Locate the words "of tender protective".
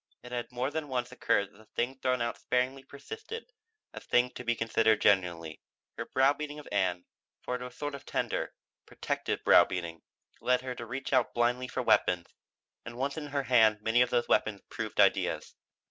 7.93-9.43